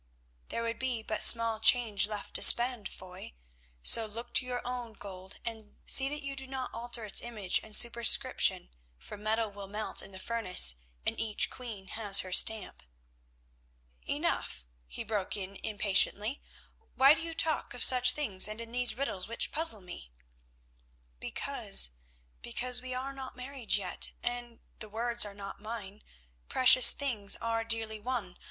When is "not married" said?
23.13-23.75